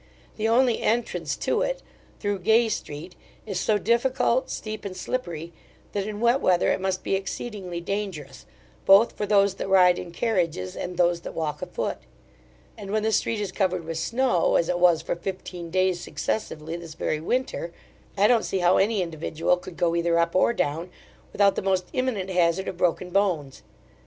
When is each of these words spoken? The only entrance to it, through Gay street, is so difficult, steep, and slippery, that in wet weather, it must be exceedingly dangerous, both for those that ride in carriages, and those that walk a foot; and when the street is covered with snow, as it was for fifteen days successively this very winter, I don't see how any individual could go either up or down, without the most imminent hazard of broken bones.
The 0.35 0.47
only 0.47 0.81
entrance 0.81 1.35
to 1.37 1.61
it, 1.61 1.83
through 2.19 2.39
Gay 2.39 2.69
street, 2.69 3.13
is 3.45 3.59
so 3.59 3.77
difficult, 3.77 4.49
steep, 4.49 4.83
and 4.83 4.97
slippery, 4.97 5.53
that 5.91 6.07
in 6.07 6.19
wet 6.19 6.41
weather, 6.41 6.71
it 6.71 6.81
must 6.81 7.03
be 7.03 7.13
exceedingly 7.13 7.79
dangerous, 7.81 8.47
both 8.87 9.11
for 9.11 9.27
those 9.27 9.53
that 9.53 9.69
ride 9.69 9.99
in 9.99 10.09
carriages, 10.09 10.75
and 10.75 10.97
those 10.97 11.21
that 11.21 11.35
walk 11.35 11.61
a 11.61 11.67
foot; 11.67 11.99
and 12.75 12.89
when 12.89 13.03
the 13.03 13.11
street 13.11 13.39
is 13.39 13.51
covered 13.51 13.83
with 13.85 13.99
snow, 13.99 14.55
as 14.55 14.69
it 14.69 14.79
was 14.79 15.03
for 15.03 15.15
fifteen 15.15 15.69
days 15.69 15.99
successively 15.99 16.75
this 16.75 16.95
very 16.95 17.19
winter, 17.21 17.71
I 18.17 18.25
don't 18.25 18.41
see 18.41 18.57
how 18.57 18.77
any 18.77 19.03
individual 19.03 19.55
could 19.55 19.77
go 19.77 19.95
either 19.95 20.17
up 20.17 20.35
or 20.35 20.51
down, 20.51 20.89
without 21.31 21.55
the 21.55 21.61
most 21.61 21.85
imminent 21.93 22.31
hazard 22.31 22.67
of 22.67 22.75
broken 22.75 23.11
bones. 23.11 23.61